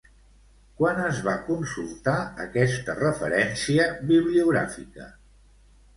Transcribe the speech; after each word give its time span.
Quan 0.79 1.01
es 1.07 1.19
va 1.27 1.35
consultar 1.49 2.15
aquesta 2.45 2.97
referència 3.03 3.89
bibliogràfica? 4.13 5.11